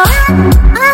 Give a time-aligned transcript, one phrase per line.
[0.00, 0.87] oh, oh.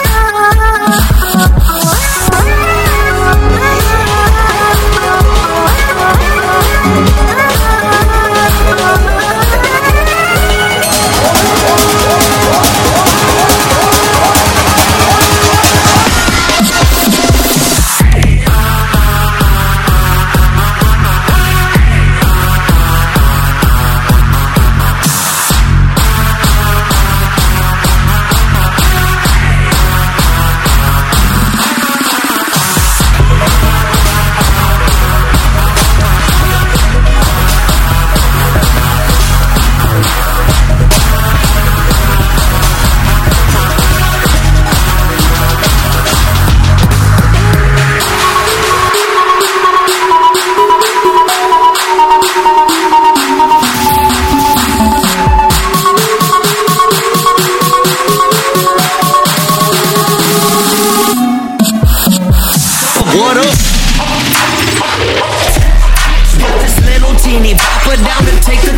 [67.43, 68.71] Her down to take the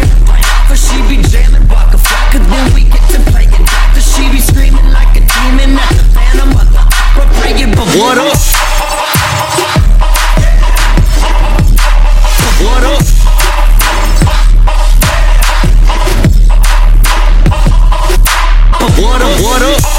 [0.69, 2.39] but she be jamming Waka Flocka.
[2.49, 4.01] Then we get to playing doctor.
[4.01, 6.49] She be screaming like a demon at the phantom.
[6.57, 8.33] Mother, we're praying, but what up?
[12.65, 13.03] What up?
[18.97, 19.41] What up?
[19.43, 19.96] What up?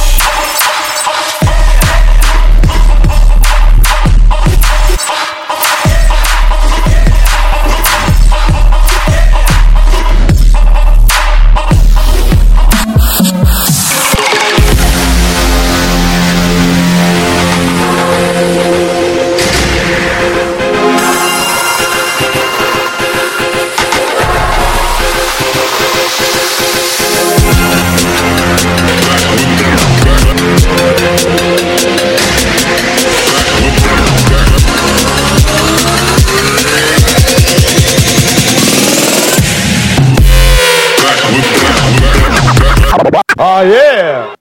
[43.39, 44.33] Oh yeah.